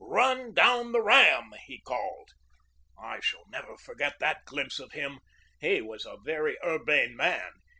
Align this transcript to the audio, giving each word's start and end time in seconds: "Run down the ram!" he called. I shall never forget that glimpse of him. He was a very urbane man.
"Run 0.03 0.55
down 0.55 0.93
the 0.93 1.01
ram!" 1.03 1.51
he 1.67 1.79
called. 1.79 2.31
I 2.97 3.19
shall 3.19 3.45
never 3.49 3.77
forget 3.77 4.15
that 4.19 4.45
glimpse 4.45 4.79
of 4.79 4.93
him. 4.93 5.19
He 5.59 5.79
was 5.79 6.07
a 6.07 6.17
very 6.23 6.57
urbane 6.65 7.15
man. 7.15 7.51